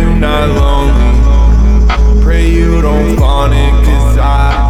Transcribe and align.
You're 0.00 0.16
not 0.16 0.48
lonely. 0.48 2.22
Pray 2.22 2.48
you 2.48 2.80
don't 2.80 3.16
flaunt 3.18 3.52
it, 3.52 3.84
cause 3.84 4.16
I. 4.16 4.69